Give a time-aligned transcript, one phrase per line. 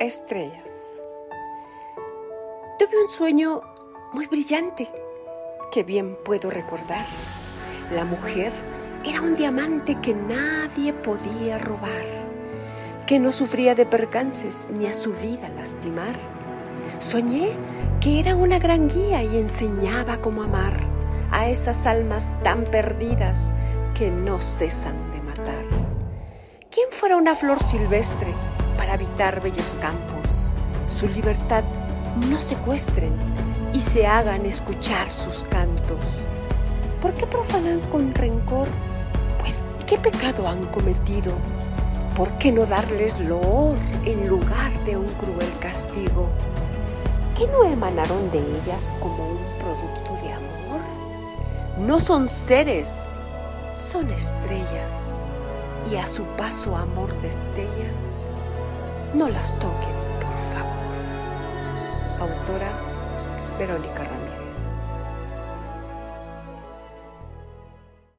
[0.00, 0.72] Estrellas.
[2.78, 3.60] Tuve un sueño
[4.14, 4.90] muy brillante
[5.70, 7.04] que bien puedo recordar.
[7.94, 8.50] La mujer
[9.04, 12.06] era un diamante que nadie podía robar,
[13.06, 16.16] que no sufría de percances ni a su vida lastimar.
[16.98, 17.52] Soñé
[18.00, 20.80] que era una gran guía y enseñaba cómo amar
[21.30, 23.54] a esas almas tan perdidas
[23.92, 25.64] que no cesan de matar.
[26.70, 28.32] ¿Quién fuera una flor silvestre?
[28.90, 30.50] Habitar bellos campos,
[30.88, 31.64] su libertad
[32.28, 33.12] no secuestren
[33.72, 36.26] y se hagan escuchar sus cantos.
[37.00, 38.68] ¿Por qué profanan con rencor?
[39.38, 41.32] Pues, ¿qué pecado han cometido?
[42.16, 46.28] ¿Por qué no darles loor en lugar de un cruel castigo?
[47.36, 50.80] ¿Qué no emanaron de ellas como un producto de amor?
[51.78, 53.06] No son seres,
[53.72, 55.22] son estrellas,
[55.90, 58.09] y a su paso amor destellan
[59.14, 62.30] no las toquen, por favor.
[62.30, 62.72] Autora
[63.58, 64.68] Verónica Ramírez.